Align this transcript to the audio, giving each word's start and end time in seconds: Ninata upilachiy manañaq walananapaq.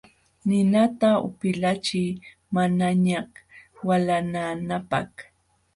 Ninata 0.47 1.09
upilachiy 1.27 2.11
manañaq 2.55 3.29
walananapaq. 3.87 5.11